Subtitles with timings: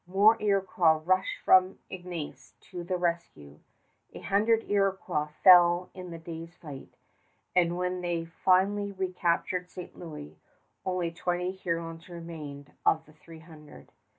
[0.07, 3.59] More Iroquois rushed from Ignace to the rescue.
[4.15, 6.95] A hundred Iroquois fell in the day's fight,
[7.55, 9.95] and when they finally recaptured St.
[9.95, 10.35] Louis,
[10.87, 13.91] only twenty Hurons remained of the three hundred.